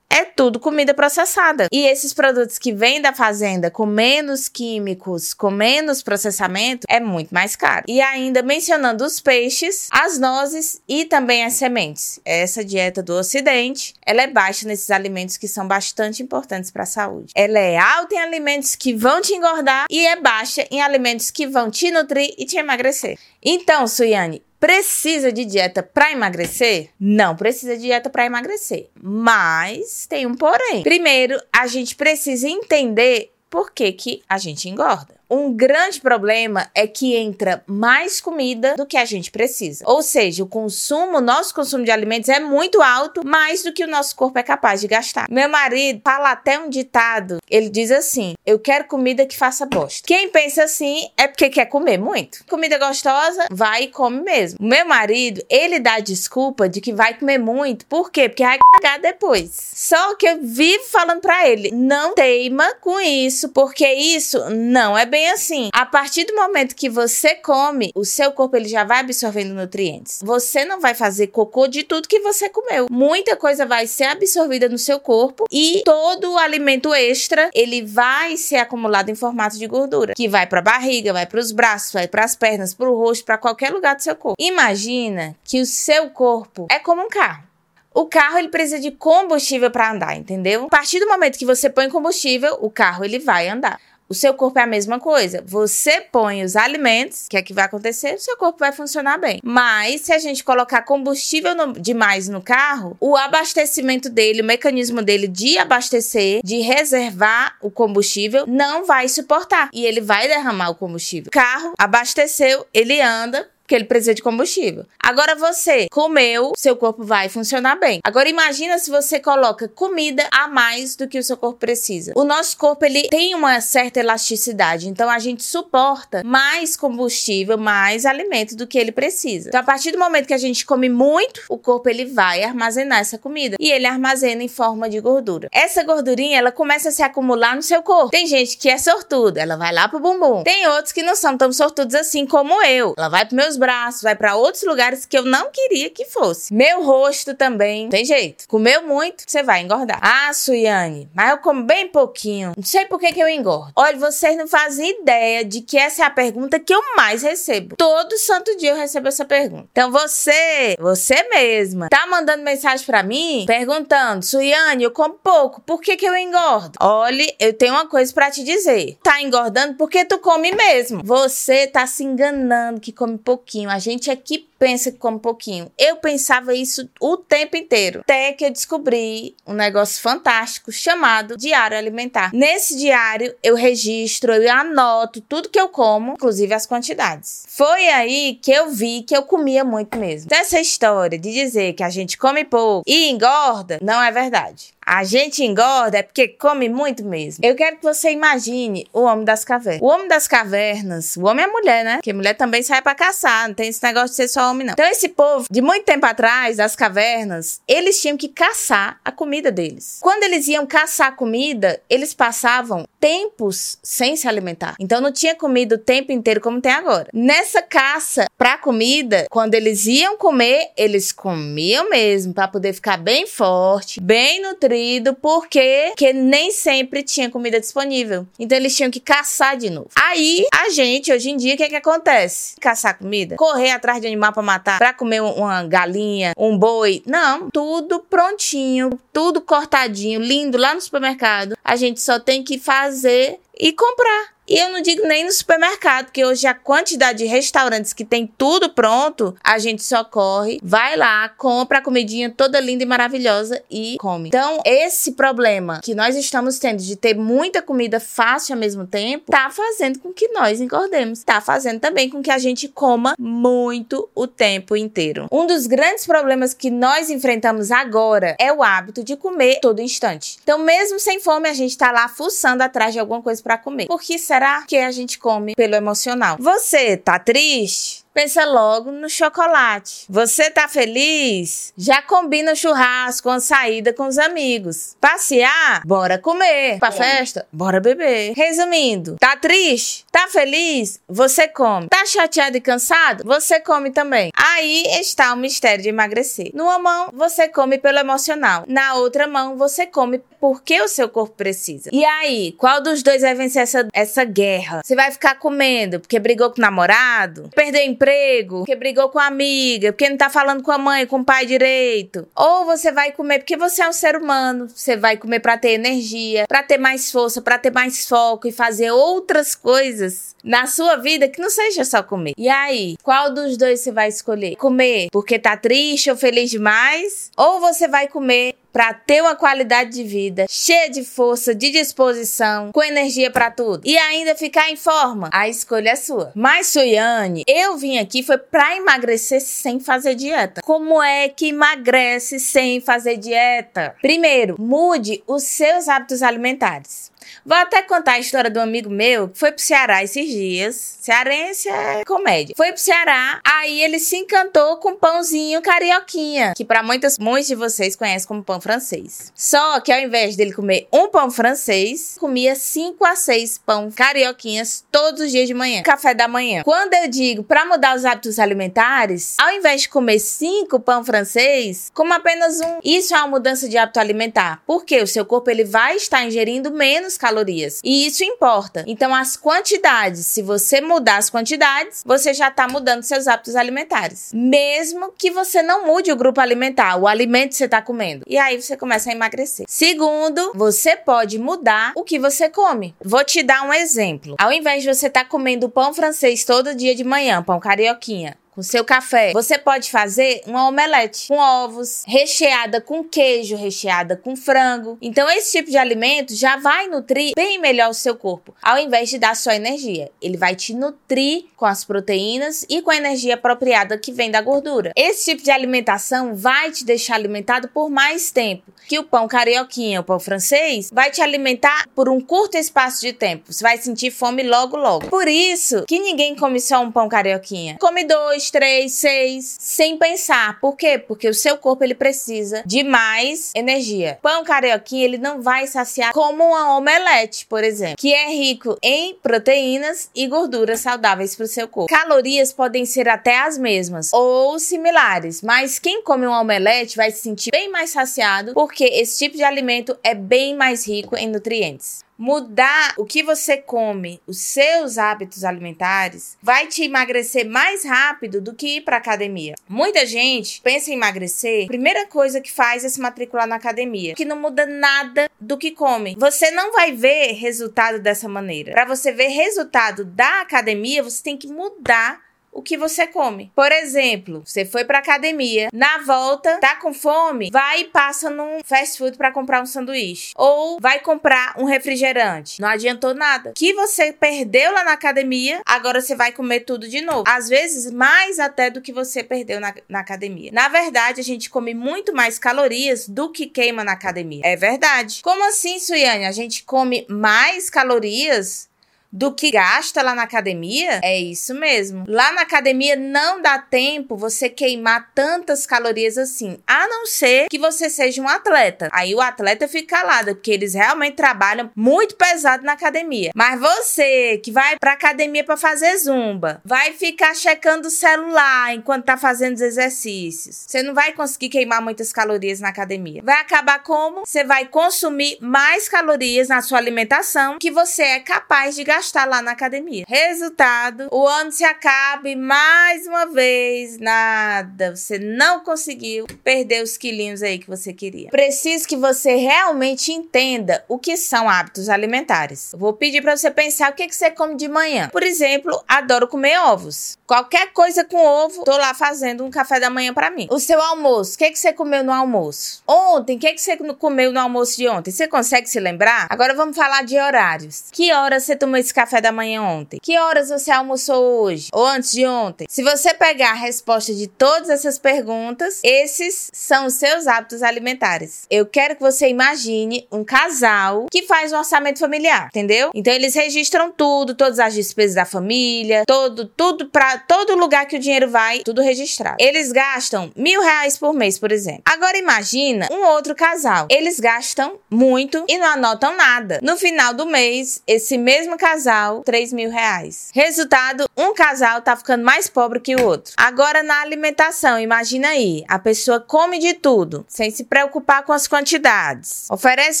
é 0.10 0.24
tudo 0.24 0.58
comida 0.58 0.94
processada. 0.94 1.68
E 1.70 1.86
esses 1.86 2.12
produtos 2.12 2.58
que 2.58 2.72
vêm 2.72 3.00
da 3.00 3.12
fazenda 3.12 3.70
com 3.70 3.86
menos 3.86 4.48
químicos, 4.48 5.34
com 5.34 5.50
menos 5.50 6.02
processamento, 6.02 6.86
é 6.88 6.98
muito 6.98 7.32
mais 7.32 7.54
caro. 7.54 7.84
E 7.86 8.00
ainda 8.00 8.42
mencionando 8.42 9.04
os 9.04 9.20
peixes, 9.20 9.88
as 9.90 10.18
nozes 10.18 10.80
e 10.88 11.04
também 11.04 11.44
as 11.44 11.54
sementes. 11.54 12.20
Essa 12.24 12.64
dieta 12.64 13.02
do 13.02 13.14
ocidente, 13.14 13.94
ela 14.04 14.22
é 14.22 14.26
baixa 14.26 14.66
nesses 14.66 14.90
alimentos 14.90 15.36
que 15.36 15.46
são 15.46 15.66
bastante 15.66 16.22
importantes 16.22 16.70
para 16.70 16.82
a 16.82 16.86
saúde. 16.86 17.32
Ela 17.34 17.58
é 17.58 17.76
alta 17.76 18.14
em 18.14 18.18
alimentos 18.18 18.74
que 18.74 18.94
vão 18.94 19.20
te 19.20 19.34
engordar 19.34 19.86
e 19.90 20.06
é 20.06 20.16
baixa 20.16 20.66
em 20.70 20.80
alimentos 20.80 21.30
que 21.30 21.46
vão 21.46 21.70
te 21.70 21.90
nutrir 21.90 22.34
e 22.38 22.44
te 22.44 22.56
emagrecer. 22.56 23.18
Então, 23.42 23.86
Suiane, 23.86 24.42
Precisa 24.60 25.30
de 25.30 25.44
dieta 25.44 25.82
para 25.82 26.10
emagrecer? 26.10 26.90
Não 26.98 27.36
precisa 27.36 27.76
de 27.76 27.82
dieta 27.82 28.10
para 28.10 28.26
emagrecer. 28.26 28.88
Mas 29.00 30.06
tem 30.06 30.26
um 30.26 30.34
porém. 30.34 30.82
Primeiro, 30.82 31.40
a 31.52 31.66
gente 31.66 31.94
precisa 31.94 32.48
entender 32.48 33.32
por 33.48 33.70
que, 33.72 33.92
que 33.92 34.22
a 34.28 34.36
gente 34.36 34.68
engorda. 34.68 35.17
Um 35.30 35.52
grande 35.52 36.00
problema 36.00 36.70
é 36.74 36.86
que 36.86 37.14
entra 37.14 37.62
mais 37.66 38.18
comida 38.18 38.74
do 38.76 38.86
que 38.86 38.96
a 38.96 39.04
gente 39.04 39.30
precisa. 39.30 39.84
Ou 39.86 40.00
seja, 40.02 40.42
o 40.42 40.46
consumo, 40.46 41.20
nosso 41.20 41.54
consumo 41.54 41.84
de 41.84 41.90
alimentos 41.90 42.30
é 42.30 42.40
muito 42.40 42.80
alto, 42.80 43.26
mais 43.26 43.62
do 43.62 43.72
que 43.72 43.84
o 43.84 43.88
nosso 43.88 44.16
corpo 44.16 44.38
é 44.38 44.42
capaz 44.42 44.80
de 44.80 44.88
gastar. 44.88 45.26
Meu 45.30 45.48
marido 45.48 46.00
fala 46.02 46.32
até 46.32 46.58
um 46.58 46.70
ditado, 46.70 47.38
ele 47.50 47.68
diz 47.68 47.90
assim: 47.90 48.34
"Eu 48.46 48.58
quero 48.58 48.86
comida 48.86 49.26
que 49.26 49.36
faça 49.36 49.66
bosta". 49.66 50.06
Quem 50.06 50.30
pensa 50.30 50.64
assim 50.64 51.10
é 51.16 51.28
porque 51.28 51.50
quer 51.50 51.66
comer 51.66 51.98
muito. 51.98 52.44
Comida 52.46 52.78
gostosa, 52.78 53.48
vai 53.50 53.82
e 53.82 53.88
come 53.88 54.22
mesmo. 54.22 54.58
Meu 54.60 54.86
marido, 54.86 55.44
ele 55.50 55.78
dá 55.78 55.98
desculpa 56.00 56.68
de 56.68 56.80
que 56.80 56.92
vai 56.92 57.12
comer 57.12 57.38
muito, 57.38 57.84
por 57.84 58.10
quê? 58.10 58.30
Porque 58.30 58.44
vai 58.44 58.58
cagar 58.72 58.98
depois. 58.98 59.50
Só 59.74 60.14
que 60.14 60.26
eu 60.26 60.38
vivo 60.42 60.84
falando 60.84 61.20
para 61.20 61.46
ele: 61.46 61.70
"Não 61.70 62.14
teima 62.14 62.74
com 62.80 62.98
isso, 62.98 63.50
porque 63.50 63.86
isso 63.92 64.38
não 64.50 64.96
é 64.96 65.04
bem 65.04 65.17
assim. 65.26 65.68
A 65.72 65.84
partir 65.84 66.24
do 66.24 66.34
momento 66.34 66.74
que 66.74 66.88
você 66.88 67.34
come, 67.34 67.90
o 67.94 68.04
seu 68.04 68.32
corpo 68.32 68.56
ele 68.56 68.68
já 68.68 68.84
vai 68.84 69.00
absorvendo 69.00 69.54
nutrientes. 69.54 70.20
Você 70.22 70.64
não 70.64 70.80
vai 70.80 70.94
fazer 70.94 71.28
cocô 71.28 71.66
de 71.66 71.82
tudo 71.82 72.08
que 72.08 72.20
você 72.20 72.48
comeu. 72.48 72.86
Muita 72.90 73.36
coisa 73.36 73.66
vai 73.66 73.86
ser 73.86 74.04
absorvida 74.04 74.68
no 74.68 74.78
seu 74.78 75.00
corpo 75.00 75.46
e 75.50 75.82
todo 75.84 76.32
o 76.32 76.38
alimento 76.38 76.94
extra, 76.94 77.50
ele 77.54 77.82
vai 77.82 78.36
ser 78.36 78.56
acumulado 78.56 79.08
em 79.08 79.14
formato 79.14 79.58
de 79.58 79.66
gordura, 79.66 80.14
que 80.14 80.28
vai 80.28 80.46
para 80.46 80.60
a 80.60 80.62
barriga, 80.62 81.12
vai 81.12 81.26
para 81.26 81.40
os 81.40 81.52
braços, 81.52 81.92
vai 81.92 82.06
para 82.06 82.24
as 82.24 82.36
pernas, 82.36 82.74
para 82.74 82.90
o 82.90 82.96
rosto, 82.96 83.24
para 83.24 83.38
qualquer 83.38 83.72
lugar 83.72 83.96
do 83.96 84.02
seu 84.02 84.14
corpo. 84.14 84.36
Imagina 84.38 85.34
que 85.44 85.60
o 85.60 85.66
seu 85.66 86.10
corpo 86.10 86.66
é 86.70 86.78
como 86.78 87.02
um 87.02 87.08
carro. 87.08 87.48
O 87.94 88.06
carro 88.06 88.38
ele 88.38 88.48
precisa 88.48 88.78
de 88.78 88.92
combustível 88.92 89.70
para 89.70 89.90
andar, 89.90 90.16
entendeu? 90.16 90.66
A 90.66 90.68
partir 90.68 91.00
do 91.00 91.08
momento 91.08 91.38
que 91.38 91.44
você 91.44 91.68
põe 91.68 91.88
combustível, 91.88 92.56
o 92.60 92.70
carro 92.70 93.04
ele 93.04 93.18
vai 93.18 93.48
andar. 93.48 93.80
O 94.08 94.14
seu 94.14 94.32
corpo 94.32 94.58
é 94.58 94.62
a 94.62 94.66
mesma 94.66 94.98
coisa. 94.98 95.44
Você 95.46 96.00
põe 96.00 96.42
os 96.42 96.56
alimentos, 96.56 97.26
que 97.28 97.36
é 97.36 97.42
que 97.42 97.52
vai 97.52 97.64
acontecer, 97.64 98.14
o 98.14 98.20
seu 98.20 98.36
corpo 98.38 98.58
vai 98.58 98.72
funcionar 98.72 99.18
bem. 99.18 99.38
Mas 99.42 100.02
se 100.02 100.12
a 100.12 100.18
gente 100.18 100.42
colocar 100.42 100.82
combustível 100.82 101.54
no, 101.54 101.74
demais 101.74 102.26
no 102.26 102.40
carro, 102.40 102.96
o 103.00 103.16
abastecimento 103.16 104.08
dele, 104.08 104.40
o 104.40 104.44
mecanismo 104.44 105.02
dele 105.02 105.28
de 105.28 105.58
abastecer, 105.58 106.40
de 106.42 106.60
reservar 106.60 107.56
o 107.60 107.70
combustível, 107.70 108.46
não 108.46 108.86
vai 108.86 109.08
suportar. 109.08 109.68
E 109.74 109.84
ele 109.84 110.00
vai 110.00 110.26
derramar 110.26 110.70
o 110.70 110.74
combustível. 110.74 111.28
O 111.28 111.32
carro 111.32 111.74
abasteceu, 111.78 112.66
ele 112.72 113.02
anda, 113.02 113.46
porque 113.68 113.74
ele 113.74 113.84
precisa 113.84 114.14
de 114.14 114.22
combustível. 114.22 114.86
Agora 114.98 115.36
você 115.36 115.88
comeu, 115.90 116.54
seu 116.56 116.74
corpo 116.74 117.04
vai 117.04 117.28
funcionar 117.28 117.78
bem. 117.78 118.00
Agora 118.02 118.26
imagina 118.26 118.78
se 118.78 118.90
você 118.90 119.20
coloca 119.20 119.68
comida 119.68 120.26
a 120.32 120.48
mais 120.48 120.96
do 120.96 121.06
que 121.06 121.18
o 121.18 121.22
seu 121.22 121.36
corpo 121.36 121.58
precisa. 121.58 122.14
O 122.16 122.24
nosso 122.24 122.56
corpo 122.56 122.86
ele 122.86 123.08
tem 123.10 123.34
uma 123.34 123.60
certa 123.60 124.00
elasticidade, 124.00 124.88
então 124.88 125.10
a 125.10 125.18
gente 125.18 125.44
suporta 125.44 126.22
mais 126.24 126.78
combustível, 126.78 127.58
mais 127.58 128.06
alimento 128.06 128.56
do 128.56 128.66
que 128.66 128.78
ele 128.78 128.90
precisa. 128.90 129.50
Então 129.50 129.60
a 129.60 129.64
partir 129.64 129.92
do 129.92 129.98
momento 129.98 130.26
que 130.26 130.32
a 130.32 130.38
gente 130.38 130.64
come 130.64 130.88
muito, 130.88 131.42
o 131.50 131.58
corpo 131.58 131.90
ele 131.90 132.06
vai 132.06 132.42
armazenar 132.44 133.00
essa 133.00 133.18
comida 133.18 133.58
e 133.60 133.70
ele 133.70 133.84
armazena 133.84 134.42
em 134.42 134.48
forma 134.48 134.88
de 134.88 134.98
gordura. 134.98 135.46
Essa 135.52 135.84
gordurinha 135.84 136.38
ela 136.38 136.50
começa 136.50 136.88
a 136.88 136.92
se 136.92 137.02
acumular 137.02 137.54
no 137.54 137.62
seu 137.62 137.82
corpo. 137.82 138.08
Tem 138.08 138.26
gente 138.26 138.56
que 138.56 138.70
é 138.70 138.78
sortuda, 138.78 139.42
ela 139.42 139.56
vai 139.56 139.74
lá 139.74 139.86
pro 139.88 140.00
bumbum. 140.00 140.42
Tem 140.42 140.66
outros 140.68 140.92
que 140.92 141.02
não 141.02 141.14
são 141.14 141.36
tão 141.36 141.52
sortudos 141.52 141.94
assim 141.94 142.24
como 142.24 142.62
eu. 142.64 142.94
Ela 142.96 143.10
vai 143.10 143.26
pros 143.26 143.36
meus 143.36 143.57
braços, 143.58 144.02
vai 144.02 144.16
para 144.16 144.36
outros 144.36 144.62
lugares 144.62 145.04
que 145.04 145.18
eu 145.18 145.24
não 145.24 145.50
queria 145.50 145.90
que 145.90 146.04
fosse. 146.06 146.54
Meu 146.54 146.82
rosto 146.82 147.34
também, 147.34 147.88
tem 147.88 148.04
jeito. 148.04 148.46
Comeu 148.48 148.86
muito, 148.86 149.24
você 149.26 149.42
vai 149.42 149.60
engordar. 149.60 149.98
Ah, 150.00 150.32
Suiane, 150.32 151.08
mas 151.14 151.30
eu 151.30 151.38
como 151.38 151.64
bem 151.64 151.88
pouquinho. 151.88 152.52
Não 152.56 152.64
sei 152.64 152.86
por 152.86 152.98
que, 152.98 153.12
que 153.12 153.20
eu 153.20 153.28
engordo. 153.28 153.72
Olha, 153.76 153.98
vocês 153.98 154.36
não 154.36 154.46
fazem 154.46 155.00
ideia 155.00 155.44
de 155.44 155.60
que 155.60 155.76
essa 155.76 156.02
é 156.02 156.06
a 156.06 156.10
pergunta 156.10 156.58
que 156.58 156.74
eu 156.74 156.80
mais 156.96 157.22
recebo. 157.22 157.76
Todo 157.76 158.16
santo 158.16 158.56
dia 158.56 158.70
eu 158.70 158.76
recebo 158.76 159.08
essa 159.08 159.24
pergunta. 159.24 159.68
Então 159.72 159.90
você, 159.90 160.76
você 160.78 161.28
mesma, 161.28 161.88
tá 161.88 162.06
mandando 162.06 162.42
mensagem 162.42 162.86
para 162.86 163.02
mim 163.02 163.44
perguntando: 163.46 164.24
Suiane, 164.24 164.84
eu 164.84 164.90
como 164.90 165.14
pouco, 165.14 165.60
por 165.62 165.80
que, 165.80 165.96
que 165.96 166.06
eu 166.06 166.16
engordo? 166.16 166.72
Olhe, 166.80 167.34
eu 167.38 167.52
tenho 167.52 167.74
uma 167.74 167.86
coisa 167.86 168.12
para 168.12 168.30
te 168.30 168.44
dizer. 168.44 168.98
Tá 169.02 169.20
engordando 169.20 169.74
porque 169.74 170.04
tu 170.04 170.18
come 170.18 170.52
mesmo. 170.52 171.02
Você 171.04 171.66
tá 171.66 171.86
se 171.86 172.04
enganando 172.04 172.80
que 172.80 172.92
come 172.92 173.18
pouco 173.18 173.44
pouquinho. 173.48 173.70
A 173.70 173.78
gente 173.78 174.10
aqui 174.10 174.46
pensa 174.58 174.92
que 174.92 174.98
come 174.98 175.18
pouquinho. 175.18 175.72
Eu 175.78 175.96
pensava 175.96 176.52
isso 176.52 176.88
o 177.00 177.16
tempo 177.16 177.56
inteiro. 177.56 178.00
Até 178.00 178.32
que 178.32 178.44
eu 178.44 178.50
descobri 178.50 179.34
um 179.46 179.54
negócio 179.54 180.02
fantástico 180.02 180.70
chamado 180.70 181.36
diário 181.36 181.78
alimentar. 181.78 182.30
Nesse 182.34 182.76
diário 182.76 183.34
eu 183.42 183.54
registro, 183.54 184.34
eu 184.34 184.52
anoto 184.52 185.22
tudo 185.22 185.48
que 185.48 185.58
eu 185.58 185.68
como, 185.68 186.12
inclusive 186.12 186.52
as 186.52 186.66
quantidades. 186.66 187.44
Foi 187.48 187.88
aí 187.88 188.38
que 188.42 188.52
eu 188.52 188.70
vi 188.70 189.02
que 189.02 189.16
eu 189.16 189.22
comia 189.22 189.64
muito 189.64 189.96
mesmo. 189.96 190.28
Essa 190.32 190.60
história 190.60 191.18
de 191.18 191.32
dizer 191.32 191.72
que 191.72 191.82
a 191.82 191.90
gente 191.90 192.18
come 192.18 192.44
pouco 192.44 192.84
e 192.86 193.08
engorda 193.08 193.78
não 193.80 194.02
é 194.02 194.10
verdade. 194.10 194.74
A 194.90 195.04
gente 195.04 195.44
engorda 195.44 195.98
é 195.98 196.02
porque 196.02 196.28
come 196.28 196.66
muito 196.66 197.04
mesmo. 197.04 197.44
Eu 197.44 197.54
quero 197.54 197.76
que 197.76 197.82
você 197.82 198.10
imagine 198.10 198.86
o 198.90 199.02
homem 199.02 199.22
das 199.22 199.44
cavernas. 199.44 199.82
O 199.82 199.84
homem 199.84 200.08
das 200.08 200.26
cavernas, 200.26 201.14
o 201.18 201.26
homem 201.26 201.44
é 201.44 201.46
mulher, 201.46 201.84
né? 201.84 201.96
Porque 201.96 202.14
mulher 202.14 202.32
também 202.32 202.62
sai 202.62 202.80
para 202.80 202.94
caçar, 202.94 203.48
não 203.48 203.54
tem 203.54 203.68
esse 203.68 203.82
negócio 203.82 204.08
de 204.08 204.14
ser 204.14 204.28
só 204.28 204.50
homem, 204.50 204.66
não. 204.66 204.72
Então, 204.72 204.86
esse 204.86 205.10
povo, 205.10 205.46
de 205.50 205.60
muito 205.60 205.84
tempo 205.84 206.06
atrás, 206.06 206.56
das 206.56 206.74
cavernas, 206.74 207.60
eles 207.68 208.00
tinham 208.00 208.16
que 208.16 208.28
caçar 208.28 208.98
a 209.04 209.12
comida 209.12 209.52
deles. 209.52 209.98
Quando 210.00 210.22
eles 210.22 210.48
iam 210.48 210.64
caçar 210.66 211.14
comida, 211.14 211.82
eles 211.90 212.14
passavam 212.14 212.88
tempos 212.98 213.78
sem 213.82 214.16
se 214.16 214.26
alimentar. 214.26 214.74
Então, 214.80 215.02
não 215.02 215.12
tinha 215.12 215.34
comida 215.34 215.74
o 215.74 215.78
tempo 215.78 216.12
inteiro 216.12 216.40
como 216.40 216.62
tem 216.62 216.72
agora. 216.72 217.08
Nessa 217.12 217.60
caça 217.60 218.24
pra 218.38 218.56
comida, 218.56 219.26
quando 219.28 219.52
eles 219.52 219.84
iam 219.84 220.16
comer, 220.16 220.70
eles 220.78 221.12
comiam 221.12 221.90
mesmo 221.90 222.32
para 222.32 222.48
poder 222.48 222.72
ficar 222.72 222.96
bem 222.96 223.26
forte, 223.26 224.00
bem 224.00 224.40
nutrido, 224.40 224.77
porque 225.14 225.92
que 225.96 226.12
nem 226.12 226.50
sempre 226.50 227.02
tinha 227.02 227.30
comida 227.30 227.60
disponível. 227.60 228.26
Então 228.38 228.56
eles 228.56 228.76
tinham 228.76 228.90
que 228.90 229.00
caçar 229.00 229.56
de 229.56 229.70
novo. 229.70 229.88
Aí 229.96 230.46
a 230.52 230.70
gente 230.70 231.12
hoje 231.12 231.30
em 231.30 231.36
dia 231.36 231.54
o 231.54 231.56
que 231.56 231.62
é 231.62 231.68
que 231.68 231.76
acontece? 231.76 232.56
Caçar 232.60 232.98
comida, 232.98 233.36
correr 233.36 233.70
atrás 233.70 234.00
de 234.00 234.06
animal 234.06 234.32
para 234.32 234.42
matar, 234.42 234.78
para 234.78 234.92
comer 234.92 235.22
uma 235.22 235.64
galinha, 235.64 236.32
um 236.36 236.56
boi, 236.58 237.02
não, 237.06 237.50
tudo 237.50 238.00
prontinho, 238.00 238.98
tudo 239.12 239.40
cortadinho, 239.40 240.20
lindo 240.20 240.58
lá 240.58 240.74
no 240.74 240.80
supermercado. 240.80 241.56
A 241.64 241.76
gente 241.76 242.00
só 242.00 242.18
tem 242.18 242.42
que 242.42 242.58
fazer 242.58 243.38
e 243.58 243.72
comprar. 243.72 244.37
E 244.48 244.58
eu 244.58 244.72
não 244.72 244.80
digo 244.80 245.06
nem 245.06 245.24
no 245.24 245.30
supermercado, 245.30 246.06
porque 246.06 246.24
hoje 246.24 246.46
a 246.46 246.54
quantidade 246.54 247.18
de 247.18 247.26
restaurantes 247.26 247.92
que 247.92 248.02
tem 248.02 248.26
tudo 248.26 248.70
pronto, 248.70 249.36
a 249.44 249.58
gente 249.58 249.82
só 249.82 250.02
corre, 250.02 250.58
vai 250.62 250.96
lá, 250.96 251.28
compra 251.28 251.78
a 251.78 251.82
comidinha 251.82 252.30
toda 252.30 252.58
linda 252.58 252.82
e 252.82 252.86
maravilhosa 252.86 253.62
e 253.70 253.96
come. 254.00 254.28
Então, 254.28 254.62
esse 254.64 255.12
problema 255.12 255.80
que 255.82 255.94
nós 255.94 256.16
estamos 256.16 256.58
tendo 256.58 256.82
de 256.82 256.96
ter 256.96 257.14
muita 257.14 257.60
comida 257.60 258.00
fácil 258.00 258.54
ao 258.54 258.58
mesmo 258.58 258.86
tempo, 258.86 259.30
tá 259.30 259.50
fazendo 259.50 259.98
com 259.98 260.14
que 260.14 260.28
nós 260.28 260.62
engordemos. 260.62 261.22
Tá 261.22 261.42
fazendo 261.42 261.78
também 261.78 262.08
com 262.08 262.22
que 262.22 262.30
a 262.30 262.38
gente 262.38 262.68
coma 262.68 263.14
muito 263.18 264.08
o 264.14 264.26
tempo 264.26 264.74
inteiro. 264.74 265.28
Um 265.30 265.46
dos 265.46 265.66
grandes 265.66 266.06
problemas 266.06 266.54
que 266.54 266.70
nós 266.70 267.10
enfrentamos 267.10 267.70
agora 267.70 268.34
é 268.40 268.50
o 268.50 268.62
hábito 268.62 269.04
de 269.04 269.14
comer 269.14 269.58
todo 269.60 269.82
instante. 269.82 270.38
Então, 270.42 270.58
mesmo 270.58 270.98
sem 270.98 271.20
fome, 271.20 271.50
a 271.50 271.54
gente 271.54 271.76
tá 271.76 271.92
lá 271.92 272.08
fuçando 272.08 272.62
atrás 272.62 272.94
de 272.94 272.98
alguma 272.98 273.20
coisa 273.20 273.42
para 273.42 273.58
comer. 273.58 273.86
Por 273.86 274.00
que 274.00 274.18
será 274.38 274.62
que 274.62 274.76
a 274.76 274.92
gente 274.92 275.18
come 275.18 275.54
pelo 275.56 275.74
emocional? 275.74 276.36
Você 276.38 276.96
tá 276.96 277.18
triste? 277.18 278.04
Pensa 278.18 278.44
logo 278.44 278.90
no 278.90 279.08
chocolate. 279.08 280.04
Você 280.08 280.50
tá 280.50 280.66
feliz? 280.66 281.72
Já 281.78 282.02
combina 282.02 282.50
o 282.50 282.56
churrasco, 282.56 283.28
uma 283.28 283.38
saída 283.38 283.92
com 283.92 284.08
os 284.08 284.18
amigos. 284.18 284.96
Passear? 285.00 285.82
Bora 285.86 286.18
comer. 286.18 286.80
Pra 286.80 286.90
festa? 286.90 287.46
Bora 287.52 287.78
beber. 287.78 288.32
Resumindo, 288.34 289.16
tá 289.20 289.36
triste? 289.36 290.04
Tá 290.10 290.26
feliz? 290.26 291.00
Você 291.08 291.46
come. 291.46 291.86
Tá 291.86 292.04
chateado 292.06 292.56
e 292.56 292.60
cansado? 292.60 293.22
Você 293.24 293.60
come 293.60 293.92
também. 293.92 294.32
Aí 294.34 294.82
está 294.98 295.32
o 295.32 295.36
mistério 295.36 295.84
de 295.84 295.88
emagrecer. 295.88 296.50
Numa 296.54 296.76
mão, 296.80 297.10
você 297.12 297.46
come 297.46 297.78
pelo 297.78 298.00
emocional. 298.00 298.64
Na 298.66 298.94
outra 298.94 299.28
mão, 299.28 299.56
você 299.56 299.86
come 299.86 300.20
porque 300.40 300.80
o 300.80 300.88
seu 300.88 301.08
corpo 301.08 301.36
precisa. 301.36 301.90
E 301.92 302.04
aí, 302.04 302.52
qual 302.58 302.80
dos 302.80 303.02
dois 303.02 303.22
vai 303.22 303.34
vencer 303.34 303.62
essa, 303.62 303.86
essa 303.92 304.24
guerra? 304.24 304.80
Você 304.84 304.96
vai 304.96 305.10
ficar 305.12 305.36
comendo 305.36 306.00
porque 306.00 306.18
brigou 306.18 306.50
com 306.50 306.58
o 306.58 306.62
namorado? 306.62 307.50
Perdeu 307.54 307.84
emprego? 307.84 308.07
Emprego, 308.08 308.58
porque 308.58 308.74
brigou 308.74 309.08
com 309.08 309.18
a 309.18 309.26
amiga, 309.26 309.92
porque 309.92 310.08
não 310.08 310.16
tá 310.16 310.30
falando 310.30 310.62
com 310.62 310.72
a 310.72 310.78
mãe, 310.78 311.06
com 311.06 311.20
o 311.20 311.24
pai 311.24 311.44
direito. 311.46 312.26
Ou 312.34 312.64
você 312.64 312.90
vai 312.90 313.12
comer 313.12 313.40
porque 313.40 313.56
você 313.56 313.82
é 313.82 313.88
um 313.88 313.92
ser 313.92 314.16
humano, 314.16 314.68
você 314.68 314.96
vai 314.96 315.16
comer 315.16 315.40
para 315.40 315.58
ter 315.58 315.72
energia, 315.72 316.46
para 316.48 316.62
ter 316.62 316.78
mais 316.78 317.10
força, 317.12 317.42
para 317.42 317.58
ter 317.58 317.72
mais 317.72 318.08
foco 318.08 318.48
e 318.48 318.52
fazer 318.52 318.90
outras 318.90 319.54
coisas 319.54 320.34
na 320.42 320.66
sua 320.66 320.96
vida 320.96 321.28
que 321.28 321.40
não 321.40 321.50
seja 321.50 321.84
só 321.84 322.02
comer. 322.02 322.32
E 322.36 322.48
aí, 322.48 322.96
qual 323.02 323.32
dos 323.32 323.56
dois 323.56 323.80
você 323.80 323.92
vai 323.92 324.08
escolher? 324.08 324.56
Comer 324.56 325.08
porque 325.12 325.38
tá 325.38 325.56
triste 325.56 326.10
ou 326.10 326.16
feliz 326.16 326.50
demais? 326.50 327.30
Ou 327.36 327.60
você 327.60 327.86
vai 327.86 328.08
comer 328.08 328.54
para 328.72 328.92
ter 328.94 329.20
uma 329.22 329.34
qualidade 329.34 329.90
de 329.90 330.04
vida 330.04 330.46
cheia 330.48 330.90
de 330.90 331.04
força, 331.04 331.54
de 331.54 331.70
disposição, 331.70 332.70
com 332.72 332.82
energia 332.82 333.30
para 333.30 333.50
tudo 333.50 333.82
e 333.84 333.96
ainda 333.96 334.34
ficar 334.34 334.70
em 334.70 334.76
forma, 334.76 335.28
a 335.32 335.48
escolha 335.48 335.90
é 335.90 335.96
sua. 335.96 336.32
Mas 336.34 336.68
Suiane, 336.68 337.44
eu 337.46 337.76
vim 337.76 337.98
aqui 337.98 338.22
foi 338.22 338.38
para 338.38 338.76
emagrecer 338.76 339.40
sem 339.40 339.80
fazer 339.80 340.14
dieta. 340.14 340.60
Como 340.62 341.02
é 341.02 341.28
que 341.28 341.48
emagrece 341.48 342.38
sem 342.38 342.80
fazer 342.80 343.16
dieta? 343.16 343.94
Primeiro, 344.00 344.56
mude 344.58 345.22
os 345.26 345.42
seus 345.44 345.88
hábitos 345.88 346.22
alimentares. 346.22 347.10
Vou 347.48 347.56
até 347.56 347.80
contar 347.80 348.12
a 348.12 348.18
história 348.18 348.50
do 348.50 348.60
amigo 348.60 348.90
meu 348.90 349.30
que 349.30 349.38
foi 349.38 349.50
pro 349.50 349.62
Ceará 349.62 350.04
esses 350.04 350.28
dias. 350.28 350.98
Cearense 351.00 351.66
é 351.70 352.04
comédia. 352.04 352.54
Foi 352.54 352.70
pro 352.70 352.78
Ceará, 352.78 353.40
aí 353.42 353.80
ele 353.80 353.98
se 353.98 354.18
encantou 354.18 354.76
com 354.76 354.94
pãozinho 354.94 355.62
carioquinha, 355.62 356.52
que 356.54 356.62
para 356.62 356.82
muitas, 356.82 357.18
muitos 357.18 357.48
de 357.48 357.54
vocês 357.54 357.96
conhecem 357.96 358.28
como 358.28 358.44
pão 358.44 358.60
francês. 358.60 359.32
Só 359.34 359.80
que 359.80 359.90
ao 359.90 359.98
invés 359.98 360.36
dele 360.36 360.52
comer 360.52 360.86
um 360.92 361.08
pão 361.08 361.30
francês, 361.30 362.16
comia 362.20 362.54
5 362.54 363.02
a 363.06 363.16
6 363.16 363.56
pão 363.64 363.90
carioquinhas 363.90 364.84
todos 364.92 365.22
os 365.22 365.30
dias 365.30 365.48
de 365.48 365.54
manhã. 365.54 365.82
Café 365.82 366.12
da 366.12 366.28
manhã. 366.28 366.62
Quando 366.64 366.92
eu 366.92 367.08
digo 367.08 367.42
para 367.42 367.64
mudar 367.64 367.96
os 367.96 368.04
hábitos 368.04 368.38
alimentares, 368.38 369.36
ao 369.38 369.52
invés 369.52 369.80
de 369.82 369.88
comer 369.88 370.18
5 370.18 370.78
pão 370.80 371.02
francês, 371.02 371.90
coma 371.94 372.16
apenas 372.16 372.60
um. 372.60 372.80
Isso 372.84 373.14
é 373.14 373.16
uma 373.16 373.28
mudança 373.28 373.66
de 373.66 373.78
hábito 373.78 373.98
alimentar. 373.98 374.62
Porque 374.66 375.00
o 375.00 375.06
seu 375.06 375.24
corpo 375.24 375.48
ele 375.48 375.64
vai 375.64 375.96
estar 375.96 376.22
ingerindo 376.26 376.70
menos 376.70 377.16
calorias. 377.16 377.37
E 377.84 378.06
isso 378.06 378.24
importa. 378.24 378.84
Então, 378.86 379.14
as 379.14 379.36
quantidades, 379.36 380.26
se 380.26 380.42
você 380.42 380.80
mudar 380.80 381.16
as 381.16 381.30
quantidades, 381.30 382.02
você 382.04 382.34
já 382.34 382.48
está 382.48 382.68
mudando 382.68 383.02
seus 383.02 383.26
hábitos 383.26 383.56
alimentares. 383.56 384.30
Mesmo 384.32 385.12
que 385.16 385.30
você 385.30 385.62
não 385.62 385.86
mude 385.86 386.12
o 386.12 386.16
grupo 386.16 386.40
alimentar, 386.40 386.96
o 386.96 387.06
alimento 387.06 387.50
que 387.50 387.56
você 387.56 387.64
está 387.64 387.82
comendo. 387.82 388.24
E 388.26 388.38
aí 388.38 388.60
você 388.60 388.76
começa 388.76 389.10
a 389.10 389.12
emagrecer. 389.12 389.66
Segundo, 389.68 390.52
você 390.54 390.96
pode 390.96 391.38
mudar 391.38 391.92
o 391.96 392.04
que 392.04 392.18
você 392.18 392.48
come. 392.48 392.94
Vou 393.02 393.24
te 393.24 393.42
dar 393.42 393.62
um 393.62 393.72
exemplo. 393.72 394.34
Ao 394.38 394.52
invés 394.52 394.82
de 394.82 394.92
você 394.92 395.06
estar 395.06 395.24
tá 395.24 395.30
comendo 395.30 395.68
pão 395.68 395.92
francês 395.94 396.44
todo 396.44 396.74
dia 396.74 396.94
de 396.94 397.04
manhã, 397.04 397.42
pão 397.42 397.60
carioquinha, 397.60 398.36
com 398.58 398.62
seu 398.62 398.84
café. 398.84 399.32
Você 399.32 399.56
pode 399.56 399.88
fazer 399.88 400.42
uma 400.44 400.66
omelete 400.66 401.28
com 401.28 401.38
ovos, 401.38 402.02
recheada 402.04 402.80
com 402.80 403.04
queijo, 403.04 403.54
recheada 403.54 404.16
com 404.16 404.34
frango. 404.34 404.98
Então 405.00 405.30
esse 405.30 405.52
tipo 405.52 405.70
de 405.70 405.78
alimento 405.78 406.34
já 406.34 406.56
vai 406.56 406.88
nutrir 406.88 407.34
bem 407.36 407.60
melhor 407.60 407.90
o 407.90 407.94
seu 407.94 408.16
corpo, 408.16 408.52
ao 408.60 408.76
invés 408.76 409.10
de 409.10 409.18
dar 409.18 409.36
só 409.36 409.52
energia. 409.52 410.10
Ele 410.20 410.36
vai 410.36 410.56
te 410.56 410.74
nutrir 410.74 411.44
com 411.56 411.66
as 411.66 411.84
proteínas 411.84 412.66
e 412.68 412.82
com 412.82 412.90
a 412.90 412.96
energia 412.96 413.34
apropriada 413.34 413.96
que 413.96 414.10
vem 414.10 414.28
da 414.28 414.40
gordura. 414.40 414.90
Esse 414.96 415.30
tipo 415.30 415.44
de 415.44 415.52
alimentação 415.52 416.34
vai 416.34 416.72
te 416.72 416.84
deixar 416.84 417.14
alimentado 417.14 417.68
por 417.68 417.88
mais 417.88 418.32
tempo 418.32 418.72
que 418.88 418.98
o 418.98 419.04
pão 419.04 419.28
carioquinha, 419.28 420.00
o 420.00 420.04
pão 420.04 420.18
francês, 420.18 420.90
vai 420.92 421.10
te 421.10 421.20
alimentar 421.20 421.86
por 421.94 422.08
um 422.08 422.20
curto 422.20 422.56
espaço 422.56 423.02
de 423.02 423.12
tempo. 423.12 423.52
Você 423.52 423.62
vai 423.62 423.76
sentir 423.76 424.10
fome 424.10 424.42
logo 424.42 424.76
logo. 424.76 425.08
Por 425.08 425.28
isso 425.28 425.84
que 425.86 425.98
ninguém 425.98 426.34
come 426.34 426.58
só 426.58 426.80
um 426.80 426.90
pão 426.90 427.08
carioquinha. 427.08 427.76
Come 427.78 428.04
dois, 428.48 428.50
três, 428.50 428.92
seis, 428.92 429.56
sem 429.58 429.96
pensar. 429.96 430.60
Por 430.60 430.76
quê? 430.76 430.98
Porque 430.98 431.28
o 431.28 431.34
seu 431.34 431.56
corpo 431.56 431.84
ele 431.84 431.94
precisa 431.94 432.62
de 432.64 432.82
mais 432.82 433.52
energia. 433.54 434.18
Pão 434.22 434.44
carioquinha 434.44 435.04
ele 435.04 435.18
não 435.18 435.40
vai 435.40 435.66
saciar 435.66 436.12
como 436.12 436.44
uma 436.44 436.76
omelete, 436.76 437.46
por 437.46 437.62
exemplo, 437.62 437.96
que 437.98 438.12
é 438.12 438.28
rico 438.28 438.76
em 438.82 439.14
proteínas 439.14 440.10
e 440.14 440.26
gorduras 440.26 440.80
saudáveis 440.80 441.34
para 441.34 441.44
o 441.44 441.48
seu 441.48 441.68
corpo. 441.68 441.92
Calorias 441.94 442.52
podem 442.52 442.84
ser 442.84 443.08
até 443.08 443.38
as 443.38 443.58
mesmas 443.58 444.12
ou 444.12 444.58
similares, 444.58 445.42
mas 445.42 445.78
quem 445.78 446.02
come 446.02 446.26
uma 446.26 446.40
omelete 446.40 446.96
vai 446.96 447.10
se 447.10 447.20
sentir 447.20 447.50
bem 447.50 447.70
mais 447.70 447.90
saciado 447.90 448.54
porque 448.54 448.84
esse 448.84 449.18
tipo 449.18 449.36
de 449.36 449.44
alimento 449.44 449.96
é 450.02 450.14
bem 450.14 450.54
mais 450.54 450.86
rico 450.86 451.16
em 451.16 451.28
nutrientes 451.28 452.07
mudar 452.18 452.94
o 452.96 453.06
que 453.06 453.22
você 453.22 453.56
come, 453.56 454.20
os 454.26 454.38
seus 454.38 454.98
hábitos 454.98 455.44
alimentares, 455.44 456.36
vai 456.42 456.66
te 456.66 456.82
emagrecer 456.82 457.48
mais 457.48 457.84
rápido 457.84 458.40
do 458.40 458.54
que 458.54 458.78
ir 458.78 458.80
para 458.80 458.96
academia. 458.96 459.54
Muita 459.68 460.04
gente 460.04 460.60
pensa 460.62 460.90
em 460.90 460.94
emagrecer, 460.94 461.66
primeira 461.68 462.06
coisa 462.06 462.40
que 462.40 462.50
faz 462.50 462.84
é 462.84 462.88
se 462.88 463.00
matricular 463.00 463.46
na 463.46 463.56
academia, 463.56 464.14
que 464.14 464.24
não 464.24 464.40
muda 464.40 464.66
nada 464.66 465.30
do 465.40 465.56
que 465.56 465.70
come. 465.70 466.16
Você 466.18 466.50
não 466.50 466.72
vai 466.72 466.92
ver 466.92 467.32
resultado 467.34 468.00
dessa 468.00 468.28
maneira. 468.28 468.72
Para 468.72 468.84
você 468.84 469.12
ver 469.12 469.28
resultado 469.28 470.04
da 470.04 470.40
academia, 470.40 471.02
você 471.02 471.22
tem 471.22 471.36
que 471.36 471.46
mudar 471.46 472.27
o 472.58 472.62
que 472.62 472.76
você 472.76 473.06
come. 473.06 473.52
Por 473.54 473.70
exemplo, 473.70 474.42
você 474.44 474.64
foi 474.64 474.84
pra 474.84 474.98
academia, 474.98 475.68
na 475.72 475.98
volta, 475.98 476.58
tá 476.58 476.74
com 476.74 476.92
fome, 476.92 477.50
vai 477.52 477.82
e 477.82 477.84
passa 477.84 478.28
num 478.28 478.58
fast 478.64 478.98
food 478.98 479.16
para 479.16 479.30
comprar 479.30 479.62
um 479.62 479.66
sanduíche. 479.66 480.32
Ou 480.36 480.80
vai 480.80 480.98
comprar 480.98 481.54
um 481.56 481.64
refrigerante. 481.64 482.60
Não 482.60 482.68
adiantou 482.68 483.14
nada. 483.14 483.52
Que 483.54 483.72
você 483.74 484.12
perdeu 484.12 484.72
lá 484.72 484.82
na 484.82 484.92
academia, 484.92 485.60
agora 485.64 486.00
você 486.00 486.16
vai 486.16 486.32
comer 486.32 486.60
tudo 486.60 486.88
de 486.88 487.00
novo. 487.00 487.22
Às 487.28 487.48
vezes, 487.48 487.92
mais 487.92 488.40
até 488.40 488.70
do 488.70 488.82
que 488.82 488.92
você 488.92 489.22
perdeu 489.22 489.60
na, 489.60 489.72
na 489.88 490.00
academia. 490.00 490.50
Na 490.52 490.68
verdade, 490.68 491.20
a 491.20 491.24
gente 491.24 491.48
come 491.48 491.74
muito 491.74 492.12
mais 492.12 492.40
calorias 492.40 493.08
do 493.08 493.30
que 493.30 493.46
queima 493.46 493.84
na 493.84 493.92
academia. 493.92 494.42
É 494.44 494.56
verdade. 494.56 495.20
Como 495.22 495.46
assim, 495.46 495.78
Suiane? 495.78 496.26
A 496.26 496.32
gente 496.32 496.64
come 496.64 497.06
mais 497.08 497.70
calorias 497.70 498.68
do 499.10 499.32
que 499.32 499.50
gasta 499.50 500.02
lá 500.02 500.14
na 500.14 500.22
academia, 500.22 501.00
é 501.02 501.18
isso 501.18 501.54
mesmo. 501.54 502.04
Lá 502.06 502.32
na 502.32 502.42
academia 502.42 502.94
não 502.94 503.40
dá 503.40 503.58
tempo 503.58 504.16
você 504.16 504.48
queimar 504.48 505.10
tantas 505.14 505.66
calorias 505.66 506.18
assim, 506.18 506.58
a 506.66 506.86
não 506.86 507.06
ser 507.06 507.48
que 507.48 507.58
você 507.58 507.88
seja 507.88 508.20
um 508.20 508.28
atleta. 508.28 508.88
Aí 508.92 509.14
o 509.14 509.20
atleta 509.20 509.66
fica 509.66 509.98
calado, 509.98 510.34
porque 510.34 510.50
eles 510.50 510.74
realmente 510.74 511.16
trabalham 511.16 511.70
muito 511.74 512.16
pesado 512.16 512.64
na 512.64 512.72
academia. 512.72 513.32
Mas 513.34 513.58
você 513.58 514.38
que 514.38 514.52
vai 514.52 514.78
pra 514.78 514.92
academia 514.92 515.42
para 515.42 515.56
fazer 515.56 515.96
zumba, 515.96 516.60
vai 516.64 516.92
ficar 516.92 517.34
checando 517.34 517.88
o 517.88 517.90
celular 517.90 518.74
enquanto 518.74 519.06
tá 519.06 519.16
fazendo 519.16 519.54
os 519.54 519.62
exercícios. 519.62 520.64
Você 520.66 520.82
não 520.82 520.94
vai 520.94 521.12
conseguir 521.12 521.48
queimar 521.48 521.80
muitas 521.82 522.12
calorias 522.12 522.60
na 522.60 522.68
academia. 522.68 523.22
Vai 523.24 523.40
acabar 523.40 523.82
como? 523.82 524.26
Você 524.26 524.44
vai 524.44 524.66
consumir 524.66 525.38
mais 525.40 525.88
calorias 525.88 526.48
na 526.48 526.60
sua 526.60 526.78
alimentação 526.78 527.58
que 527.58 527.70
você 527.70 528.02
é 528.02 528.20
capaz 528.20 528.76
de 528.76 528.84
gastar 528.84 528.97
gastar 528.98 529.28
lá 529.28 529.40
na 529.40 529.52
academia. 529.52 530.04
Resultado: 530.06 531.08
o 531.10 531.26
ano 531.26 531.52
se 531.52 531.64
acaba 531.64 532.28
e 532.28 532.34
mais 532.34 533.06
uma 533.06 533.26
vez 533.26 533.98
nada. 533.98 534.94
Você 534.94 535.18
não 535.18 535.60
conseguiu 535.60 536.26
perder 536.42 536.82
os 536.82 536.96
quilinhos 536.96 537.42
aí 537.42 537.58
que 537.58 537.68
você 537.68 537.92
queria. 537.92 538.30
Preciso 538.30 538.86
que 538.86 538.96
você 538.96 539.36
realmente 539.36 540.12
entenda 540.12 540.84
o 540.88 540.98
que 540.98 541.16
são 541.16 541.48
hábitos 541.48 541.88
alimentares. 541.88 542.72
vou 542.76 542.92
pedir 542.92 543.22
para 543.22 543.36
você 543.36 543.50
pensar 543.50 543.90
o 543.90 543.94
que, 543.94 544.06
que 544.06 544.16
você 544.16 544.30
come 544.30 544.56
de 544.56 544.68
manhã. 544.68 545.08
Por 545.10 545.22
exemplo, 545.22 545.82
adoro 545.86 546.26
comer 546.26 546.58
ovos. 546.58 547.16
Qualquer 547.26 547.72
coisa 547.72 548.04
com 548.04 548.16
ovo, 548.16 548.64
tô 548.64 548.76
lá 548.76 548.94
fazendo 548.94 549.44
um 549.44 549.50
café 549.50 549.78
da 549.78 549.90
manhã 549.90 550.12
para 550.12 550.30
mim. 550.30 550.48
O 550.50 550.58
seu 550.58 550.80
almoço, 550.80 551.34
o 551.34 551.38
que, 551.38 551.50
que 551.50 551.58
você 551.58 551.72
comeu 551.72 552.02
no 552.02 552.12
almoço? 552.12 552.82
Ontem, 552.86 553.36
o 553.36 553.38
que, 553.38 553.52
que 553.52 553.60
você 553.60 553.76
comeu 553.76 554.32
no 554.32 554.40
almoço 554.40 554.76
de 554.76 554.88
ontem? 554.88 555.10
Você 555.10 555.28
consegue 555.28 555.68
se 555.68 555.78
lembrar? 555.78 556.26
Agora 556.30 556.54
vamos 556.54 556.76
falar 556.76 557.04
de 557.04 557.18
horários. 557.18 557.84
Que 557.92 558.12
hora 558.12 558.40
você 558.40 558.56
tomou 558.56 558.76
esse 558.76 558.87
café 558.92 559.20
da 559.20 559.32
manhã 559.32 559.62
ontem? 559.62 559.98
Que 560.02 560.18
horas 560.18 560.48
você 560.48 560.70
almoçou 560.70 561.42
hoje? 561.42 561.68
Ou 561.72 561.84
antes 561.84 562.12
de 562.12 562.26
ontem? 562.26 562.66
Se 562.68 562.82
você 562.82 563.14
pegar 563.14 563.50
a 563.50 563.54
resposta 563.54 564.14
de 564.14 564.26
todas 564.26 564.68
essas 564.68 564.98
perguntas, 564.98 565.80
esses 565.82 566.50
são 566.52 566.86
os 566.86 566.94
seus 566.94 567.26
hábitos 567.26 567.62
alimentares. 567.62 568.46
Eu 568.50 568.66
quero 568.66 568.96
que 568.96 569.02
você 569.02 569.28
imagine 569.28 570.06
um 570.10 570.24
casal 570.24 571.06
que 571.10 571.22
faz 571.22 571.52
um 571.52 571.58
orçamento 571.58 571.98
familiar, 571.98 572.48
entendeu? 572.48 572.90
Então 572.94 573.12
eles 573.12 573.34
registram 573.34 573.90
tudo, 573.90 574.34
todas 574.34 574.58
as 574.58 574.74
despesas 574.74 575.14
da 575.14 575.24
família, 575.24 576.04
todo, 576.06 576.46
tudo 576.46 576.88
para 576.88 577.18
todo 577.18 577.54
lugar 577.54 577.86
que 577.86 577.96
o 577.96 577.98
dinheiro 577.98 578.30
vai, 578.30 578.60
tudo 578.60 578.82
registrado. 578.82 579.36
Eles 579.38 579.72
gastam 579.72 580.30
mil 580.36 580.60
reais 580.62 580.96
por 580.96 581.12
mês, 581.12 581.38
por 581.38 581.52
exemplo. 581.52 581.82
Agora 581.84 582.16
imagina 582.16 582.88
um 582.90 583.04
outro 583.06 583.34
casal. 583.34 583.86
Eles 583.90 584.20
gastam 584.20 584.78
muito 584.90 585.44
e 585.48 585.58
não 585.58 585.66
anotam 585.66 586.16
nada. 586.16 586.60
No 586.62 586.76
final 586.76 587.14
do 587.14 587.26
mês, 587.26 587.82
esse 587.86 588.16
mesmo 588.16 588.56
casal 588.56 588.77
casal 588.78 589.22
3 589.24 589.52
mil 589.52 589.70
reais. 589.70 590.30
Resultado, 590.32 591.08
um 591.16 591.34
casal 591.34 591.82
tá 591.82 591.96
ficando 591.96 592.24
mais 592.24 592.48
pobre 592.48 592.78
que 592.78 592.94
o 592.94 593.04
outro. 593.04 593.34
Agora 593.36 593.82
na 593.82 594.00
alimentação, 594.00 594.78
imagina 594.78 595.30
aí, 595.30 595.64
a 595.68 595.80
pessoa 595.80 596.20
come 596.20 596.60
de 596.60 596.74
tudo, 596.74 597.24
sem 597.28 597.50
se 597.50 597.64
preocupar 597.64 598.22
com 598.22 598.32
as 598.32 598.46
quantidades. 598.46 599.48
Oferece 599.50 600.00